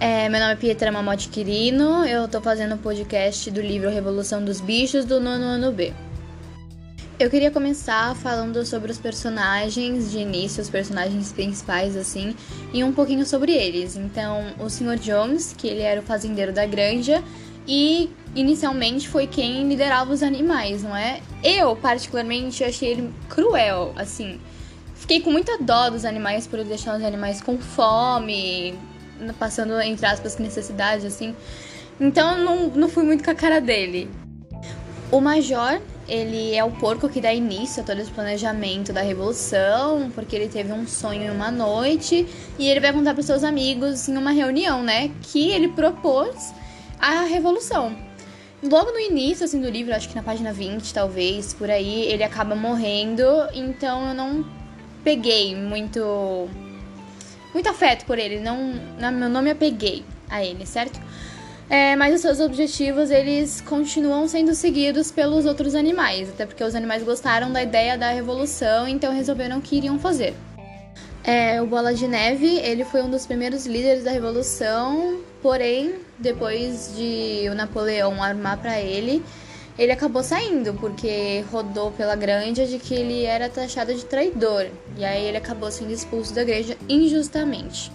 [0.00, 4.44] É, meu nome é Pietra Mamotti Quirino, eu tô fazendo o podcast do livro Revolução
[4.44, 5.92] dos Bichos do nono ano B.
[7.18, 12.36] Eu queria começar falando sobre os personagens de início, os personagens principais, assim,
[12.72, 13.96] e um pouquinho sobre eles.
[13.96, 14.96] Então, o Sr.
[15.00, 17.20] Jones, que ele era o fazendeiro da granja,
[17.66, 21.20] e inicialmente foi quem liderava os animais, não é?
[21.42, 24.38] Eu, particularmente, achei ele cruel, assim.
[24.94, 28.78] Fiquei com muita dó dos animais por deixar os animais com fome,
[29.38, 31.34] passando, entre aspas, necessidade, assim.
[32.00, 34.10] Então, não, não fui muito com a cara dele.
[35.10, 40.10] O Major, ele é o porco que dá início a todo esse planejamento da revolução,
[40.14, 42.26] porque ele teve um sonho em uma noite
[42.58, 46.52] e ele vai contar para seus amigos em uma reunião, né, que ele propôs
[47.00, 47.96] a revolução.
[48.62, 52.24] Logo no início assim do livro, acho que na página 20, talvez, por aí, ele
[52.24, 53.22] acaba morrendo,
[53.54, 54.44] então eu não
[55.04, 56.48] peguei muito
[57.58, 61.00] muito afeto por ele, não, não, não me apeguei a ele, certo?
[61.68, 66.76] É, mas os seus objetivos eles continuam sendo seguidos pelos outros animais, até porque os
[66.76, 70.34] animais gostaram da ideia da revolução, então resolveram que iriam fazer.
[71.24, 76.94] É, o Bola de Neve ele foi um dos primeiros líderes da revolução, porém depois
[76.96, 79.20] de o Napoleão armar para ele,
[79.78, 85.04] ele acabou saindo porque rodou pela granja de que ele era taxado de traidor e
[85.04, 87.92] aí ele acabou sendo expulso da igreja injustamente.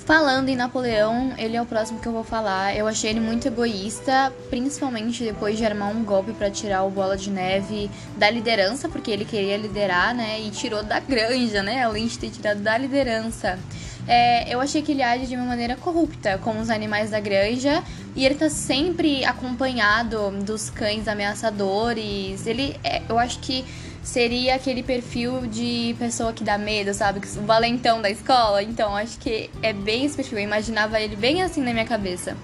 [0.00, 2.76] Falando em Napoleão, ele é o próximo que eu vou falar.
[2.76, 7.16] Eu achei ele muito egoísta, principalmente depois de armar um golpe para tirar o Bola
[7.16, 10.38] de Neve da liderança, porque ele queria liderar, né?
[10.42, 11.82] E tirou da granja, né?
[11.82, 13.58] Além de ter tirado da liderança.
[14.06, 17.82] É, eu achei que ele age de uma maneira corrupta com os animais da granja
[18.14, 22.46] e ele tá sempre acompanhado dos cães ameaçadores.
[22.46, 23.64] Ele, é, eu acho que
[24.02, 27.20] seria aquele perfil de pessoa que dá medo, sabe?
[27.38, 28.62] O valentão da escola.
[28.62, 30.38] Então, acho que é bem esse perfil.
[30.38, 32.36] Eu imaginava ele bem assim na minha cabeça.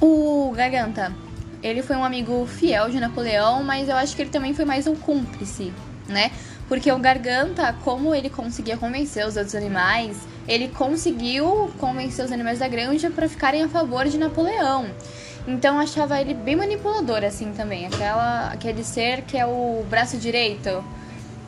[0.00, 1.12] O Garganta,
[1.62, 4.86] ele foi um amigo fiel de Napoleão, mas eu acho que ele também foi mais
[4.86, 5.72] um cúmplice,
[6.06, 6.30] né?
[6.72, 10.16] Porque o Garganta, como ele conseguia convencer os outros animais,
[10.48, 14.86] ele conseguiu convencer os animais da granja para ficarem a favor de Napoleão.
[15.46, 17.84] Então achava ele bem manipulador, assim, também.
[17.84, 20.82] Aquela, aquele ser que é o braço direito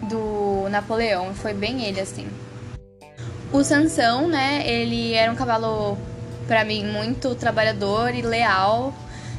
[0.03, 1.33] do Napoleão.
[1.35, 2.29] Foi bem ele, assim.
[3.51, 5.97] O Sansão, né, ele era um cavalo,
[6.47, 8.93] para mim, muito trabalhador e leal.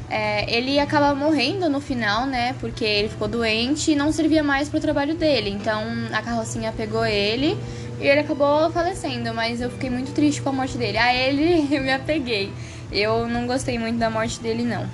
[0.08, 4.68] É, ele acaba morrendo no final, né, porque ele ficou doente e não servia mais
[4.68, 5.50] pro trabalho dele.
[5.50, 7.58] Então a carrocinha pegou ele
[8.00, 10.98] e ele acabou falecendo, mas eu fiquei muito triste com a morte dele.
[10.98, 12.52] A ele eu me apeguei.
[12.92, 14.86] Eu não gostei muito da morte dele, não.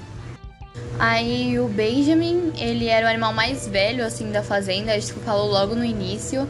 [0.99, 5.51] Aí o Benjamin, ele era o animal mais velho, assim, da fazenda, acho que falou
[5.51, 6.49] logo no início.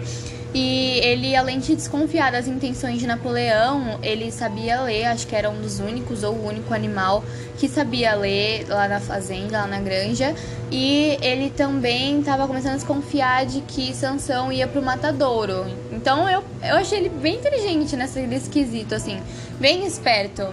[0.55, 5.49] E ele, além de desconfiar das intenções de Napoleão, ele sabia ler, acho que era
[5.49, 7.25] um dos únicos ou o único animal
[7.59, 10.35] que sabia ler lá na fazenda, lá na granja.
[10.71, 15.65] E ele também estava começando a desconfiar de que Sansão ia pro matadouro.
[15.91, 19.23] Então eu, eu achei ele bem inteligente nesse esquisito, assim,
[19.59, 20.47] bem esperto.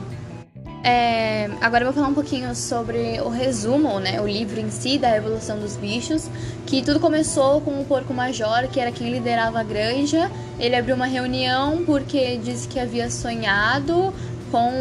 [0.82, 4.98] É, agora eu vou falar um pouquinho sobre o resumo, né, o livro em si
[4.98, 6.30] da Revolução dos Bichos,
[6.66, 10.32] que tudo começou com o Porco Major, que era quem liderava a granja.
[10.58, 14.14] Ele abriu uma reunião porque disse que havia sonhado
[14.52, 14.72] com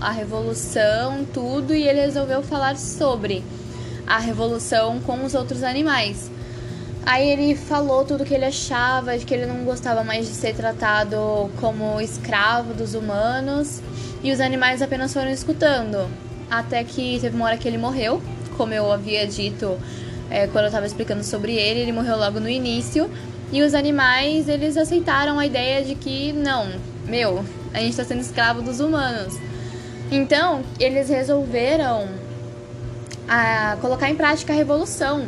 [0.00, 3.44] a revolução, tudo, e ele resolveu falar sobre
[4.06, 6.30] a revolução com os outros animais.
[7.04, 10.56] Aí ele falou tudo que ele achava, de que ele não gostava mais de ser
[10.56, 13.80] tratado como escravo dos humanos
[14.22, 16.08] e os animais apenas foram escutando.
[16.50, 18.22] Até que teve uma hora que ele morreu,
[18.56, 19.78] como eu havia dito
[20.30, 23.10] é, quando eu estava explicando sobre ele, ele morreu logo no início.
[23.52, 26.68] E os animais, eles aceitaram a ideia de que, não,
[27.06, 29.34] meu, a gente está sendo escravo dos humanos.
[30.10, 32.08] Então, eles resolveram
[33.28, 35.26] a, ah, colocar em prática a revolução.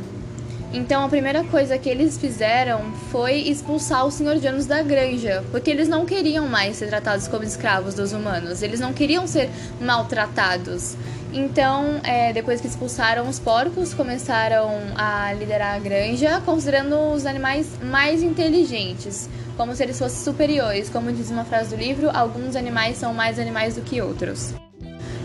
[0.73, 4.19] Então a primeira coisa que eles fizeram foi expulsar os.
[4.19, 8.81] Jones da granja, porque eles não queriam mais ser tratados como escravos dos humanos, eles
[8.81, 9.49] não queriam ser
[9.81, 10.97] maltratados.
[11.33, 17.67] Então, é, depois que expulsaram os porcos, começaram a liderar a granja, considerando os animais
[17.83, 20.91] mais inteligentes, como se eles fossem superiores.
[20.91, 24.55] Como diz uma frase do livro, alguns animais são mais animais do que outros.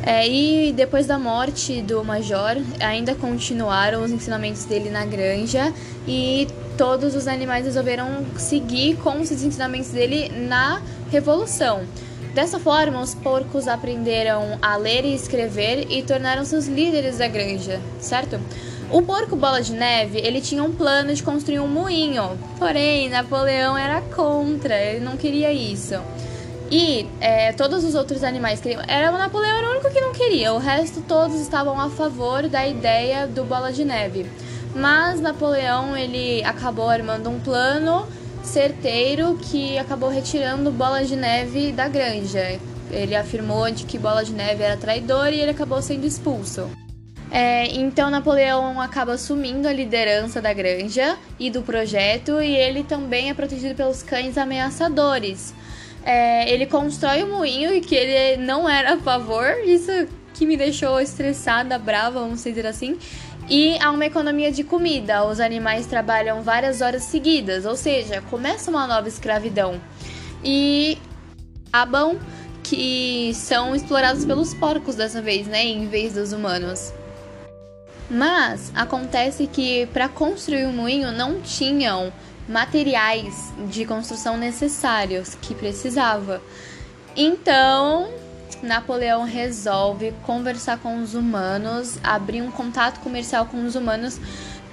[0.06, 5.74] É, e depois da morte do Major, ainda continuaram os ensinamentos dele na granja
[6.06, 6.46] e
[6.78, 11.84] todos os animais resolveram seguir com os ensinamentos dele na Revolução.
[12.34, 17.80] Dessa forma, os porcos aprenderam a ler e escrever e tornaram-se os líderes da granja,
[18.00, 18.40] certo?
[18.92, 23.78] O porco Bola de Neve, ele tinha um plano de construir um moinho, porém Napoleão
[23.78, 25.96] era contra, ele não queria isso.
[26.76, 28.82] E é, todos os outros animais queriam.
[28.88, 30.52] Era o Napoleão era o único que não queria.
[30.54, 34.26] O resto todos estavam a favor da ideia do Bola de Neve.
[34.74, 38.08] Mas Napoleão ele acabou armando um plano
[38.42, 42.60] certeiro que acabou retirando Bola de Neve da granja.
[42.90, 46.68] Ele afirmou de que Bola de Neve era traidor e ele acabou sendo expulso.
[47.30, 53.30] É, então Napoleão acaba assumindo a liderança da granja e do projeto e ele também
[53.30, 55.54] é protegido pelos cães ameaçadores.
[56.06, 59.92] É, ele constrói um moinho e que ele não era a favor, isso
[60.34, 62.98] que me deixou estressada, brava, vamos dizer assim.
[63.50, 68.70] E há uma economia de comida, os animais trabalham várias horas seguidas, ou seja, começa
[68.70, 69.80] uma nova escravidão.
[70.44, 70.98] E
[71.72, 72.18] acabam
[72.64, 76.94] que são explorados pelos porcos dessa vez, né, em vez dos humanos.
[78.10, 82.12] Mas acontece que para construir o um moinho não tinham
[82.48, 86.42] materiais de construção necessários que precisava.
[87.16, 88.10] Então,
[88.62, 94.20] Napoleão resolve conversar com os humanos, abrir um contato comercial com os humanos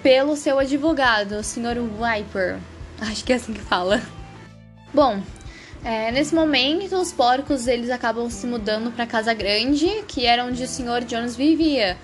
[0.02, 1.76] pelo seu advogado, o Sr.
[1.80, 2.58] Viper.
[3.00, 4.00] Acho que é assim que fala.
[4.92, 5.20] Bom,
[5.84, 10.62] é, nesse momento, os porcos eles acabam se mudando para Casa Grande, que era onde
[10.62, 11.04] o Sr.
[11.06, 11.96] Jones vivia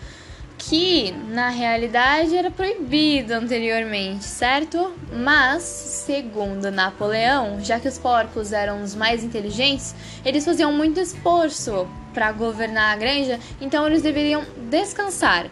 [0.59, 4.93] que na realidade era proibido anteriormente, certo?
[5.13, 9.95] Mas, segundo Napoleão, já que os porcos eram os mais inteligentes,
[10.25, 15.47] eles faziam muito esforço para governar a granja, então eles deveriam descansar.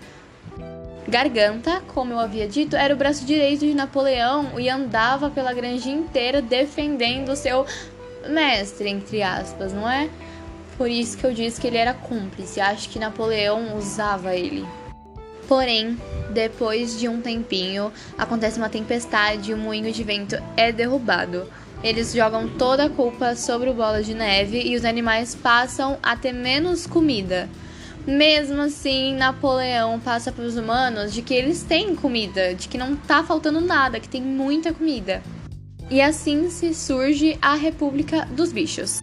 [1.06, 5.90] Garganta, como eu havia dito, era o braço direito de Napoleão e andava pela granja
[5.90, 7.66] inteira defendendo o seu
[8.26, 10.08] mestre, entre aspas, não é?
[10.78, 12.60] Por isso que eu disse que ele era cúmplice.
[12.60, 14.66] Acho que Napoleão usava ele.
[15.48, 15.98] Porém,
[16.30, 21.46] depois de um tempinho, acontece uma tempestade e o moinho de vento é derrubado.
[21.82, 26.16] Eles jogam toda a culpa sobre o bola de neve e os animais passam a
[26.16, 27.48] ter menos comida.
[28.06, 32.96] Mesmo assim, Napoleão passa para os humanos de que eles têm comida, de que não
[32.96, 35.22] tá faltando nada, que tem muita comida.
[35.90, 39.00] E assim se surge a República dos Bichos.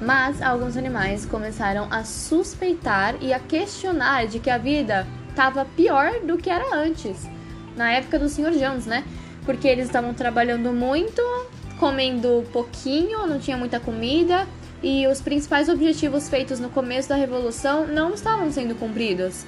[0.00, 5.06] Mas alguns animais começaram a suspeitar e a questionar de que a vida
[5.36, 7.28] estava pior do que era antes,
[7.76, 8.52] na época do Sr.
[8.52, 9.04] Jones, né?
[9.44, 11.20] Porque eles estavam trabalhando muito,
[11.78, 14.46] comendo pouquinho, não tinha muita comida
[14.82, 19.44] e os principais objetivos feitos no começo da revolução não estavam sendo cumpridos.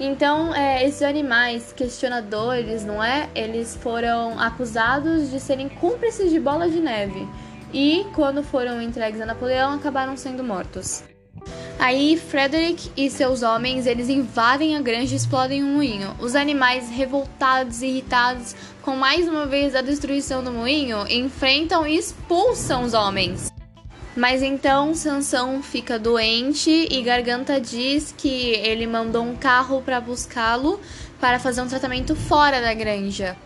[0.00, 3.28] Então, é, esses animais questionadores, não é?
[3.34, 7.26] Eles foram acusados de serem cúmplices de bola de neve
[7.72, 11.04] e, quando foram entregues a Napoleão, acabaram sendo mortos.
[11.78, 16.14] Aí Frederick e seus homens eles invadem a granja e explodem o um moinho.
[16.18, 21.96] Os animais revoltados e irritados com mais uma vez a destruição do moinho enfrentam e
[21.96, 23.52] expulsam os homens.
[24.16, 30.80] Mas então Sansão fica doente e Garganta diz que ele mandou um carro para buscá-lo
[31.20, 33.36] para fazer um tratamento fora da granja.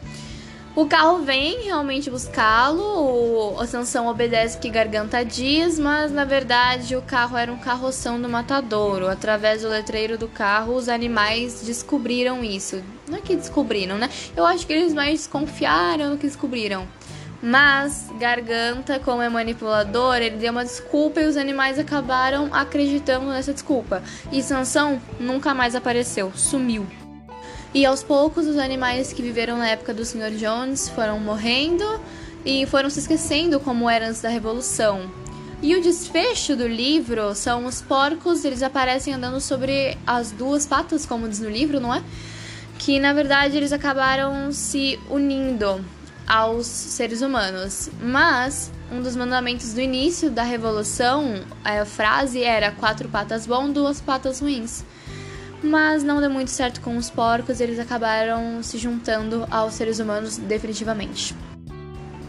[0.75, 7.03] O carro vem realmente buscá-lo, o Sansão obedece que Garganta diz, mas na verdade o
[7.03, 9.07] carro era um carroção do matadouro.
[9.07, 12.83] Através do letreiro do carro, os animais descobriram isso.
[13.07, 14.09] Não é que descobriram, né?
[14.35, 16.89] Eu acho que eles mais desconfiaram do que descobriram.
[17.43, 23.53] Mas Garganta, como é manipulador, ele deu uma desculpa e os animais acabaram acreditando nessa
[23.53, 24.03] desculpa.
[24.33, 26.87] E Sansão nunca mais apareceu, sumiu.
[27.75, 30.31] E aos poucos, os animais que viveram na época do Sr.
[30.37, 31.83] Jones foram morrendo
[32.45, 35.11] e foram se esquecendo como era antes da Revolução.
[35.63, 41.07] E o desfecho do livro são os porcos, eles aparecem andando sobre as duas patas,
[41.07, 42.03] como diz no livro, não é?
[42.79, 45.83] Que na verdade eles acabaram se unindo
[46.27, 47.89] aos seres humanos.
[48.03, 53.99] Mas um dos mandamentos do início da Revolução, a frase era quatro patas bom, duas
[53.99, 54.85] patas ruins
[55.63, 59.99] mas não deu muito certo com os porcos e eles acabaram se juntando aos seres
[59.99, 61.35] humanos definitivamente.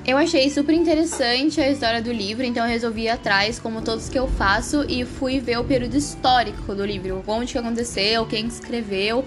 [0.05, 4.09] Eu achei super interessante a história do livro, então eu resolvi ir atrás, como todos
[4.09, 8.45] que eu faço, e fui ver o período histórico do livro, onde que aconteceu, quem
[8.45, 9.23] escreveu,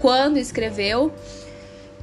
[0.00, 1.14] quando escreveu.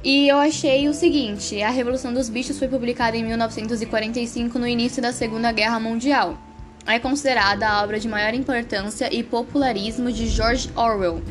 [0.02, 5.02] E eu achei o seguinte: A Revolução dos Bichos foi publicada em 1945, no início
[5.02, 6.38] da Segunda Guerra Mundial.
[6.86, 11.22] É considerada a obra de maior importância e popularismo de George Orwell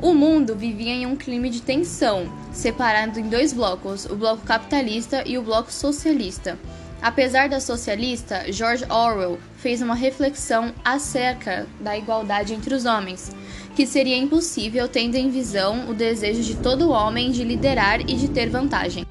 [0.00, 5.22] o mundo vivia em um clima de tensão, separado em dois blocos, o bloco capitalista
[5.26, 6.58] e o bloco socialista.
[7.00, 13.30] Apesar da socialista, George Orwell fez uma reflexão acerca da igualdade entre os homens,
[13.74, 18.28] que seria impossível tendo em visão o desejo de todo homem de liderar e de
[18.28, 19.06] ter vantagem.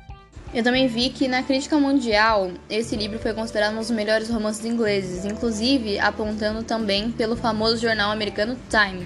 [0.53, 4.65] Eu também vi que na crítica mundial esse livro foi considerado um dos melhores romances
[4.65, 9.05] ingleses, inclusive apontando também pelo famoso jornal americano Time.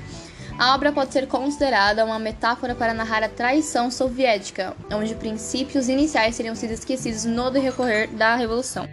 [0.59, 6.35] A obra pode ser considerada uma metáfora para narrar a traição soviética, onde princípios iniciais
[6.35, 8.85] seriam sido esquecidos no decorrer da revolução.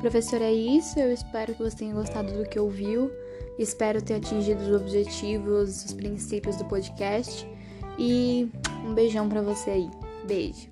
[0.00, 0.98] Professor, é isso.
[0.98, 3.12] Eu espero que você tenha gostado do que ouviu.
[3.58, 7.46] Espero ter atingido os objetivos, os princípios do podcast.
[7.98, 8.50] E
[8.82, 9.90] um beijão para você aí.
[10.24, 10.70] Beijo.